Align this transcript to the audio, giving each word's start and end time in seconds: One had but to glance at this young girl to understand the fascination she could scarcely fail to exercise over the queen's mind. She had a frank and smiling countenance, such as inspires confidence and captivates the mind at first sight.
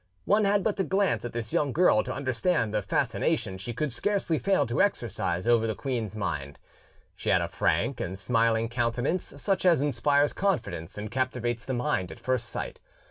One 0.25 0.45
had 0.45 0.63
but 0.63 0.77
to 0.77 0.83
glance 0.83 1.25
at 1.25 1.31
this 1.31 1.53
young 1.53 1.71
girl 1.73 2.01
to 2.01 2.11
understand 2.11 2.73
the 2.73 2.81
fascination 2.81 3.59
she 3.59 3.71
could 3.71 3.93
scarcely 3.93 4.39
fail 4.39 4.65
to 4.65 4.81
exercise 4.81 5.45
over 5.45 5.67
the 5.67 5.75
queen's 5.75 6.15
mind. 6.15 6.57
She 7.15 7.29
had 7.29 7.39
a 7.43 7.47
frank 7.47 8.01
and 8.01 8.17
smiling 8.17 8.67
countenance, 8.67 9.31
such 9.39 9.63
as 9.63 9.83
inspires 9.83 10.33
confidence 10.33 10.97
and 10.97 11.11
captivates 11.11 11.65
the 11.65 11.75
mind 11.75 12.11
at 12.11 12.19
first 12.19 12.49
sight. 12.49 12.79